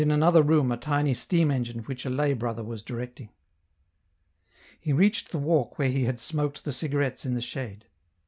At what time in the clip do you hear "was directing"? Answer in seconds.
2.63-3.29